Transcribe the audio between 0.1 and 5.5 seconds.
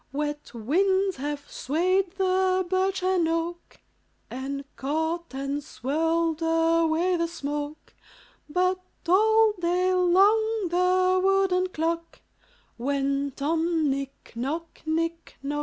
Wet winds have swayed the birch and oak, And caught